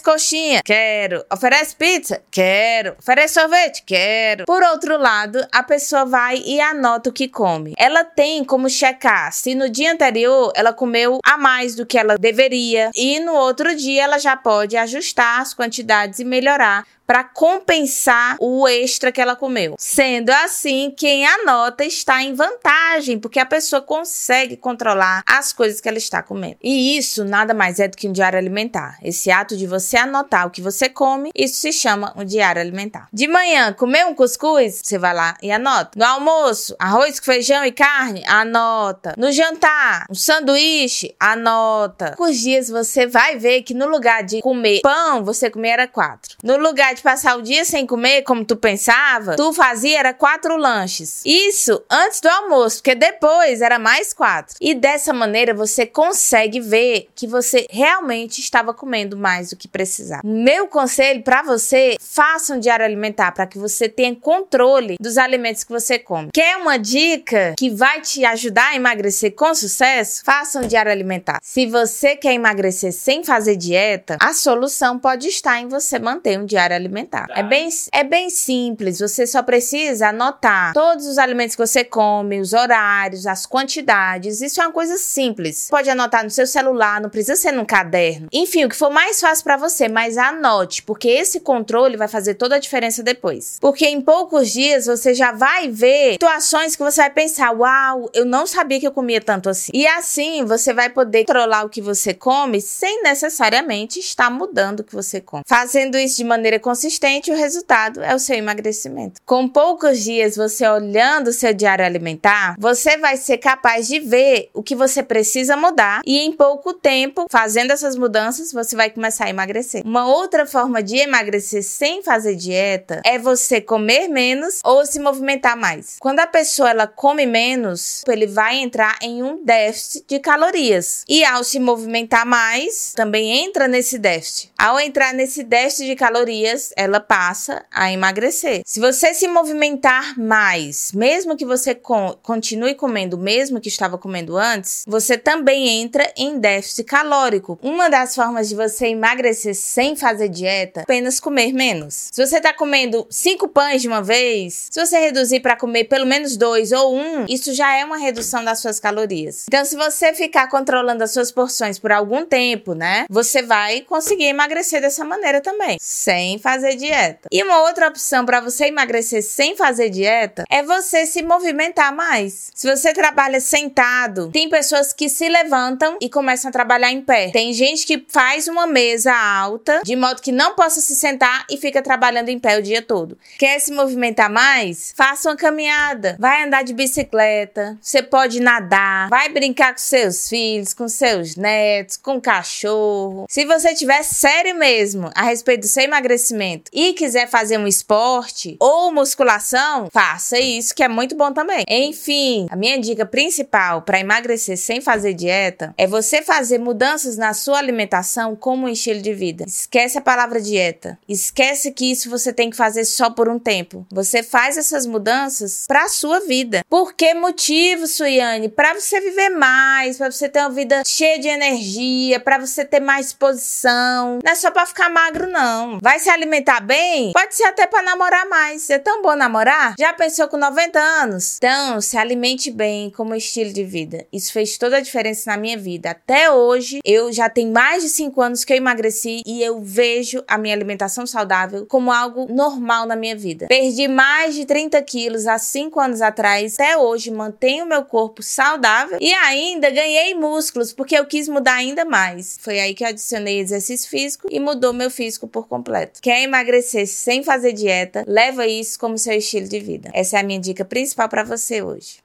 coxinha, 0.00 0.62
quero. 0.64 1.24
Oferece 1.32 1.74
pizza, 1.74 2.22
quero. 2.30 2.94
Oferece 3.00 3.34
sorvete, 3.34 3.82
quero. 3.84 4.44
Por 4.44 4.62
outro 4.62 4.96
lado, 4.96 5.44
a 5.52 5.62
pessoa 5.64 6.04
vai 6.04 6.40
e 6.46 6.60
anota 6.60 7.10
o 7.10 7.12
que 7.12 7.26
come. 7.26 7.74
Ela 7.76 8.04
tem 8.04 8.44
como 8.44 8.70
checar 8.70 9.32
se 9.32 9.56
no 9.56 9.68
dia 9.68 9.92
anterior 9.92 10.52
ela 10.54 10.72
comeu 10.72 11.18
a 11.24 11.36
mais 11.36 11.74
do 11.74 11.84
que 11.84 11.98
ela 11.98 12.16
deveria 12.16 12.90
e 12.94 13.18
no 13.18 13.32
outro 13.32 13.74
dia 13.74 14.04
ela 14.04 14.18
já 14.18 14.36
pode 14.36 14.76
ajustar 14.76 15.40
as 15.40 15.52
quantidades 15.52 16.20
e 16.20 16.24
melhorar 16.24 16.86
para 17.08 17.24
compensar 17.24 18.36
o 18.38 18.68
extra 18.68 19.10
que 19.10 19.18
ela 19.18 19.34
comeu. 19.34 19.76
Sendo 19.78 20.28
assim, 20.28 20.92
quem 20.94 21.26
anota 21.26 21.82
está 21.82 22.22
em 22.22 22.34
vantagem, 22.34 23.18
porque 23.18 23.40
a 23.40 23.46
pessoa 23.46 23.80
consegue 23.80 24.58
controlar 24.58 25.22
as 25.26 25.50
coisas 25.50 25.80
que 25.80 25.88
ela 25.88 25.96
está 25.96 26.22
comendo. 26.22 26.58
E 26.62 26.98
isso 26.98 27.24
nada 27.24 27.54
mais 27.54 27.80
é 27.80 27.88
do 27.88 27.96
que 27.96 28.06
um 28.06 28.12
diário 28.12 28.38
alimentar. 28.38 28.98
Esse 29.02 29.30
ato 29.30 29.56
de 29.56 29.66
você 29.66 29.96
anotar 29.96 30.46
o 30.46 30.50
que 30.50 30.60
você 30.60 30.86
come, 30.90 31.30
isso 31.34 31.58
se 31.58 31.72
chama 31.72 32.12
um 32.14 32.26
diário 32.26 32.60
alimentar. 32.60 33.08
De 33.10 33.26
manhã, 33.26 33.72
comer 33.72 34.04
um 34.04 34.14
cuscuz, 34.14 34.82
você 34.84 34.98
vai 34.98 35.14
lá 35.14 35.34
e 35.42 35.50
anota. 35.50 35.98
No 35.98 36.04
almoço, 36.04 36.76
arroz 36.78 37.18
com 37.18 37.24
feijão 37.24 37.64
e 37.64 37.72
carne, 37.72 38.22
anota. 38.26 39.14
No 39.16 39.32
jantar, 39.32 40.04
um 40.10 40.14
sanduíche, 40.14 41.16
anota. 41.18 42.14
Com 42.18 42.24
os 42.24 42.36
dias 42.36 42.68
você 42.68 43.06
vai 43.06 43.38
ver 43.38 43.62
que 43.62 43.72
no 43.72 43.88
lugar 43.88 44.22
de 44.22 44.42
comer 44.42 44.82
pão, 44.82 45.24
você 45.24 45.48
comer 45.48 45.70
era 45.70 45.88
quatro. 45.88 46.36
No 46.44 46.58
lugar 46.58 46.97
passar 47.02 47.36
o 47.38 47.42
dia 47.42 47.64
sem 47.64 47.86
comer, 47.86 48.22
como 48.22 48.44
tu 48.44 48.56
pensava, 48.56 49.36
tu 49.36 49.52
fazia 49.52 49.98
era 49.98 50.14
quatro 50.14 50.56
lanches. 50.56 51.22
Isso 51.24 51.82
antes 51.90 52.20
do 52.20 52.28
almoço, 52.28 52.78
porque 52.78 52.94
depois 52.94 53.60
era 53.60 53.78
mais 53.78 54.12
quatro. 54.12 54.56
E 54.60 54.74
dessa 54.74 55.12
maneira 55.12 55.54
você 55.54 55.86
consegue 55.86 56.60
ver 56.60 57.08
que 57.14 57.26
você 57.26 57.66
realmente 57.70 58.40
estava 58.40 58.74
comendo 58.74 59.16
mais 59.16 59.50
do 59.50 59.56
que 59.56 59.68
precisava. 59.68 60.22
Meu 60.24 60.66
conselho 60.66 61.22
para 61.22 61.42
você, 61.42 61.96
faça 62.00 62.54
um 62.54 62.60
diário 62.60 62.84
alimentar 62.84 63.32
para 63.32 63.46
que 63.46 63.58
você 63.58 63.88
tenha 63.88 64.14
controle 64.14 64.96
dos 65.00 65.16
alimentos 65.18 65.64
que 65.64 65.72
você 65.72 65.98
come. 65.98 66.30
Quer 66.32 66.56
uma 66.56 66.78
dica 66.78 67.54
que 67.56 67.70
vai 67.70 68.00
te 68.00 68.24
ajudar 68.24 68.68
a 68.68 68.76
emagrecer 68.76 69.34
com 69.34 69.54
sucesso? 69.54 70.22
Faça 70.24 70.60
um 70.60 70.66
diário 70.66 70.90
alimentar. 70.90 71.38
Se 71.42 71.66
você 71.66 72.16
quer 72.16 72.32
emagrecer 72.34 72.92
sem 72.92 73.24
fazer 73.24 73.56
dieta, 73.56 74.16
a 74.20 74.32
solução 74.32 74.98
pode 74.98 75.28
estar 75.28 75.60
em 75.60 75.68
você 75.68 75.98
manter 75.98 76.38
um 76.38 76.46
diário 76.46 76.74
alimentar 76.74 76.87
alimentar. 76.88 77.26
É 77.30 77.42
bem, 77.42 77.68
é 77.92 78.02
bem 78.02 78.30
simples, 78.30 78.98
você 78.98 79.26
só 79.26 79.42
precisa 79.42 80.08
anotar 80.08 80.72
todos 80.72 81.06
os 81.06 81.18
alimentos 81.18 81.54
que 81.54 81.64
você 81.66 81.84
come, 81.84 82.40
os 82.40 82.52
horários, 82.52 83.26
as 83.26 83.46
quantidades. 83.46 84.40
Isso 84.40 84.60
é 84.60 84.64
uma 84.66 84.72
coisa 84.72 84.96
simples. 84.96 85.68
Pode 85.70 85.88
anotar 85.88 86.24
no 86.24 86.30
seu 86.30 86.46
celular, 86.46 87.00
não 87.00 87.10
precisa 87.10 87.36
ser 87.36 87.52
num 87.52 87.64
caderno. 87.64 88.28
Enfim, 88.32 88.64
o 88.64 88.68
que 88.68 88.76
for 88.76 88.90
mais 88.90 89.20
fácil 89.20 89.44
para 89.44 89.56
você, 89.56 89.88
mas 89.88 90.16
anote, 90.16 90.82
porque 90.82 91.08
esse 91.08 91.40
controle 91.40 91.96
vai 91.96 92.08
fazer 92.08 92.34
toda 92.34 92.56
a 92.56 92.58
diferença 92.58 93.02
depois. 93.02 93.58
Porque 93.60 93.86
em 93.86 94.00
poucos 94.00 94.50
dias 94.50 94.86
você 94.86 95.14
já 95.14 95.32
vai 95.32 95.68
ver 95.68 96.12
situações 96.12 96.74
que 96.74 96.82
você 96.82 97.02
vai 97.02 97.10
pensar: 97.10 97.52
"Uau, 97.52 98.10
eu 98.14 98.24
não 98.24 98.46
sabia 98.46 98.80
que 98.80 98.86
eu 98.86 98.92
comia 98.92 99.20
tanto 99.20 99.48
assim". 99.48 99.70
E 99.74 99.86
assim 99.86 100.44
você 100.44 100.72
vai 100.72 100.88
poder 100.88 101.24
controlar 101.24 101.64
o 101.64 101.68
que 101.68 101.80
você 101.80 102.14
come 102.14 102.60
sem 102.60 103.02
necessariamente 103.02 103.98
estar 104.00 104.30
mudando 104.30 104.80
o 104.80 104.84
que 104.84 104.94
você 104.94 105.20
come. 105.20 105.42
Fazendo 105.46 105.98
isso 105.98 106.16
de 106.16 106.24
maneira 106.24 106.58
consistente 106.58 106.77
consistente, 106.78 107.32
o 107.32 107.36
resultado 107.36 108.00
é 108.00 108.14
o 108.14 108.20
seu 108.20 108.36
emagrecimento. 108.36 109.20
Com 109.26 109.48
poucos 109.48 110.04
dias 110.04 110.36
você 110.36 110.64
olhando 110.68 111.26
o 111.26 111.32
seu 111.32 111.52
diário 111.52 111.84
alimentar, 111.84 112.54
você 112.56 112.96
vai 112.96 113.16
ser 113.16 113.38
capaz 113.38 113.88
de 113.88 113.98
ver 113.98 114.48
o 114.54 114.62
que 114.62 114.76
você 114.76 115.02
precisa 115.02 115.56
mudar 115.56 116.02
e 116.06 116.20
em 116.20 116.30
pouco 116.30 116.72
tempo, 116.72 117.26
fazendo 117.28 117.72
essas 117.72 117.96
mudanças, 117.96 118.52
você 118.52 118.76
vai 118.76 118.90
começar 118.90 119.24
a 119.24 119.30
emagrecer. 119.30 119.82
Uma 119.84 120.06
outra 120.06 120.46
forma 120.46 120.80
de 120.80 120.98
emagrecer 120.98 121.64
sem 121.64 122.00
fazer 122.00 122.36
dieta 122.36 123.02
é 123.04 123.18
você 123.18 123.60
comer 123.60 124.06
menos 124.06 124.60
ou 124.62 124.86
se 124.86 125.00
movimentar 125.00 125.56
mais. 125.56 125.96
Quando 125.98 126.20
a 126.20 126.28
pessoa 126.28 126.70
ela 126.70 126.86
come 126.86 127.26
menos, 127.26 128.04
ele 128.06 128.28
vai 128.28 128.58
entrar 128.58 128.96
em 129.02 129.20
um 129.20 129.44
déficit 129.44 130.04
de 130.06 130.20
calorias. 130.20 131.02
E 131.08 131.24
ao 131.24 131.42
se 131.42 131.58
movimentar 131.58 132.24
mais, 132.24 132.92
também 132.94 133.44
entra 133.44 133.66
nesse 133.66 133.98
déficit. 133.98 134.52
Ao 134.56 134.78
entrar 134.78 135.12
nesse 135.12 135.42
déficit 135.42 135.86
de 135.86 135.96
calorias, 135.96 136.67
ela 136.76 137.00
passa 137.00 137.64
a 137.70 137.92
emagrecer. 137.92 138.62
Se 138.64 138.80
você 138.80 139.14
se 139.14 139.28
movimentar 139.28 140.18
mais, 140.18 140.92
mesmo 140.92 141.36
que 141.36 141.44
você 141.44 141.74
continue 142.22 142.74
comendo 142.74 143.16
o 143.16 143.20
mesmo 143.20 143.60
que 143.60 143.68
estava 143.68 143.98
comendo 143.98 144.36
antes, 144.36 144.84
você 144.86 145.16
também 145.16 145.68
entra 145.68 146.12
em 146.16 146.38
déficit 146.38 146.84
calórico. 146.84 147.58
Uma 147.62 147.88
das 147.88 148.14
formas 148.14 148.48
de 148.48 148.54
você 148.54 148.88
emagrecer 148.88 149.54
sem 149.54 149.96
fazer 149.96 150.28
dieta, 150.28 150.82
apenas 150.82 151.20
comer 151.20 151.52
menos. 151.52 152.08
Se 152.12 152.24
você 152.24 152.38
está 152.38 152.52
comendo 152.52 153.06
cinco 153.10 153.48
pães 153.48 153.82
de 153.82 153.88
uma 153.88 154.02
vez, 154.02 154.68
se 154.70 154.84
você 154.84 154.98
reduzir 154.98 155.40
para 155.40 155.56
comer 155.56 155.84
pelo 155.84 156.06
menos 156.06 156.36
dois 156.36 156.72
ou 156.72 156.96
um, 156.96 157.24
isso 157.28 157.52
já 157.52 157.76
é 157.76 157.84
uma 157.84 157.96
redução 157.96 158.44
das 158.44 158.60
suas 158.60 158.78
calorias. 158.80 159.44
Então, 159.48 159.64
se 159.64 159.76
você 159.76 160.12
ficar 160.14 160.48
controlando 160.48 161.04
as 161.04 161.12
suas 161.12 161.30
porções 161.30 161.78
por 161.78 161.92
algum 161.92 162.24
tempo, 162.24 162.74
né, 162.74 163.06
você 163.08 163.42
vai 163.42 163.80
conseguir 163.82 164.24
emagrecer 164.24 164.80
dessa 164.80 165.04
maneira 165.04 165.40
também, 165.40 165.78
sem 165.80 166.38
fazer 166.48 166.76
dieta. 166.76 167.28
E 167.30 167.42
uma 167.42 167.60
outra 167.64 167.88
opção 167.88 168.24
para 168.24 168.40
você 168.40 168.68
emagrecer 168.68 169.22
sem 169.22 169.54
fazer 169.54 169.90
dieta 169.90 170.44
é 170.48 170.62
você 170.62 171.04
se 171.04 171.22
movimentar 171.22 171.94
mais. 171.94 172.50
Se 172.54 172.66
você 172.66 172.94
trabalha 172.94 173.38
sentado, 173.38 174.30
tem 174.30 174.48
pessoas 174.48 174.94
que 174.94 175.10
se 175.10 175.28
levantam 175.28 175.98
e 176.00 176.08
começam 176.08 176.48
a 176.48 176.52
trabalhar 176.52 176.90
em 176.90 177.02
pé. 177.02 177.28
Tem 177.30 177.52
gente 177.52 177.84
que 177.84 178.02
faz 178.08 178.48
uma 178.48 178.66
mesa 178.66 179.12
alta 179.14 179.82
de 179.84 179.94
modo 179.94 180.22
que 180.22 180.32
não 180.32 180.54
possa 180.54 180.80
se 180.80 180.96
sentar 180.96 181.44
e 181.50 181.58
fica 181.58 181.82
trabalhando 181.82 182.30
em 182.30 182.38
pé 182.38 182.58
o 182.58 182.62
dia 182.62 182.80
todo. 182.80 183.18
Quer 183.38 183.58
se 183.58 183.70
movimentar 183.70 184.30
mais? 184.30 184.94
Faça 184.96 185.28
uma 185.28 185.36
caminhada, 185.36 186.16
vai 186.18 186.44
andar 186.44 186.64
de 186.64 186.72
bicicleta, 186.72 187.76
você 187.78 188.02
pode 188.02 188.40
nadar, 188.40 189.10
vai 189.10 189.28
brincar 189.28 189.72
com 189.72 189.78
seus 189.80 190.30
filhos, 190.30 190.72
com 190.72 190.88
seus 190.88 191.36
netos, 191.36 191.98
com 191.98 192.18
cachorro. 192.18 193.26
Se 193.28 193.44
você 193.44 193.74
tiver 193.74 194.02
sério 194.02 194.54
mesmo 194.54 195.10
a 195.14 195.24
respeito 195.24 195.60
do 195.60 195.68
seu 195.68 195.84
emagrecimento 195.84 196.37
e 196.72 196.92
quiser 196.92 197.28
fazer 197.28 197.58
um 197.58 197.66
esporte 197.66 198.56
ou 198.60 198.92
musculação, 198.92 199.88
faça 199.92 200.38
isso 200.38 200.74
que 200.74 200.82
é 200.82 200.88
muito 200.88 201.16
bom 201.16 201.32
também. 201.32 201.64
Enfim, 201.68 202.46
a 202.50 202.56
minha 202.56 202.78
dica 202.78 203.04
principal 203.04 203.82
para 203.82 204.00
emagrecer 204.00 204.56
sem 204.56 204.80
fazer 204.80 205.14
dieta 205.14 205.74
é 205.76 205.86
você 205.86 206.22
fazer 206.22 206.58
mudanças 206.58 207.16
na 207.16 207.34
sua 207.34 207.58
alimentação 207.58 208.36
como 208.36 208.68
estilo 208.68 209.00
de 209.00 209.12
vida. 209.12 209.44
Esquece 209.46 209.98
a 209.98 210.02
palavra 210.02 210.40
dieta. 210.40 210.98
Esquece 211.08 211.72
que 211.72 211.90
isso 211.90 212.08
você 212.10 212.32
tem 212.32 212.50
que 212.50 212.56
fazer 212.56 212.84
só 212.84 213.10
por 213.10 213.28
um 213.28 213.38
tempo. 213.38 213.86
Você 213.90 214.22
faz 214.22 214.56
essas 214.56 214.86
mudanças 214.86 215.64
para 215.66 215.84
a 215.84 215.88
sua 215.88 216.20
vida. 216.20 216.62
Por 216.68 216.94
que 216.94 217.14
motivo, 217.14 217.86
Suiane? 217.86 218.48
Para 218.48 218.74
você 218.74 219.00
viver 219.00 219.30
mais, 219.30 219.98
para 219.98 220.10
você 220.10 220.28
ter 220.28 220.40
uma 220.40 220.50
vida 220.50 220.82
cheia 220.86 221.18
de 221.18 221.28
energia, 221.28 222.20
para 222.20 222.38
você 222.38 222.64
ter 222.64 222.80
mais 222.80 223.06
disposição. 223.06 224.18
Não 224.24 224.32
é 224.32 224.34
só 224.34 224.50
para 224.50 224.66
ficar 224.66 224.88
magro 224.88 225.30
não. 225.30 225.78
Vai 225.82 225.98
se 225.98 226.10
alimentar 226.10 226.27
bem? 226.60 227.12
Pode 227.12 227.34
ser 227.34 227.44
até 227.44 227.66
para 227.66 227.82
namorar 227.82 228.28
mais. 228.28 228.68
É 228.70 228.78
tão 228.78 229.02
bom 229.02 229.16
namorar? 229.16 229.74
Já 229.78 229.92
pensou 229.92 230.28
com 230.28 230.36
90 230.36 230.78
anos? 230.78 231.36
Então, 231.36 231.80
se 231.80 231.96
alimente 231.96 232.50
bem 232.50 232.90
como 232.90 233.14
estilo 233.14 233.52
de 233.52 233.64
vida. 233.64 234.06
Isso 234.12 234.32
fez 234.32 234.58
toda 234.58 234.76
a 234.76 234.80
diferença 234.80 235.30
na 235.30 235.36
minha 235.36 235.56
vida. 235.56 235.90
Até 235.90 236.30
hoje, 236.30 236.80
eu 236.84 237.12
já 237.12 237.28
tenho 237.28 237.52
mais 237.52 237.82
de 237.82 237.88
5 237.88 238.20
anos 238.20 238.44
que 238.44 238.52
eu 238.52 238.56
emagreci 238.56 239.22
e 239.26 239.42
eu 239.42 239.60
vejo 239.60 240.22
a 240.26 240.38
minha 240.38 240.54
alimentação 240.54 241.06
saudável 241.06 241.66
como 241.66 241.90
algo 241.90 242.26
normal 242.32 242.86
na 242.86 242.96
minha 242.96 243.16
vida. 243.16 243.46
Perdi 243.48 243.88
mais 243.88 244.34
de 244.34 244.44
30 244.44 244.80
quilos 244.82 245.26
há 245.26 245.38
5 245.38 245.80
anos 245.80 246.00
atrás. 246.00 246.54
Até 246.54 246.76
hoje, 246.76 247.10
mantenho 247.10 247.66
meu 247.66 247.84
corpo 247.84 248.22
saudável 248.22 248.98
e 249.00 249.12
ainda 249.12 249.70
ganhei 249.70 250.14
músculos 250.14 250.72
porque 250.72 250.96
eu 250.96 251.06
quis 251.06 251.28
mudar 251.28 251.54
ainda 251.54 251.84
mais. 251.84 252.38
Foi 252.40 252.60
aí 252.60 252.74
que 252.74 252.84
eu 252.84 252.88
adicionei 252.88 253.38
exercício 253.40 253.88
físico 253.88 254.28
e 254.30 254.38
mudou 254.38 254.72
meu 254.72 254.90
físico 254.90 255.26
por 255.26 255.48
completo. 255.48 256.00
Quer 256.18 256.24
emagrecer 256.24 256.84
sem 256.88 257.22
fazer 257.22 257.52
dieta? 257.52 258.04
Leva 258.04 258.44
isso 258.44 258.76
como 258.76 258.98
seu 258.98 259.12
estilo 259.12 259.46
de 259.46 259.60
vida. 259.60 259.88
Essa 259.94 260.16
é 260.16 260.20
a 260.20 260.24
minha 260.24 260.40
dica 260.40 260.64
principal 260.64 261.08
para 261.08 261.22
você 261.22 261.62
hoje. 261.62 261.96